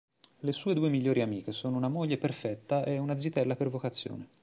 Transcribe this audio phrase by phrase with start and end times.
[0.39, 4.27] Le sue due migliori amiche sono una moglie perfetta e una zitella per vocazione.